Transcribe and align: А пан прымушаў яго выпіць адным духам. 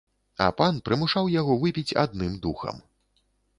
А 0.45 0.45
пан 0.61 0.79
прымушаў 0.89 1.29
яго 1.35 1.59
выпіць 1.65 1.95
адным 2.07 2.35
духам. 2.49 2.83